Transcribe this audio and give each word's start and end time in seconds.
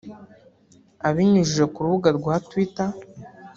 abinyujije 1.07 1.63
ku 1.71 1.79
rubuga 1.85 2.09
rwa 2.17 2.35
Twitter 2.47 2.89